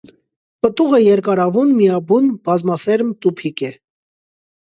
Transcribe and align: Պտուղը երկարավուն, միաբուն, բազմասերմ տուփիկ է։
Պտուղը 0.65 0.99
երկարավուն, 1.01 1.75
միաբուն, 1.81 2.31
բազմասերմ 2.49 3.11
տուփիկ 3.27 3.65
է։ 3.69 3.73